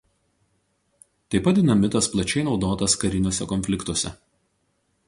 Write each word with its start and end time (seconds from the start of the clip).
Taip 1.35 1.45
pat 1.49 1.59
dinamitas 1.59 2.09
plačiai 2.15 2.45
naudotas 2.49 2.97
kariniuose 3.05 3.49
konfliktuose. 3.55 4.17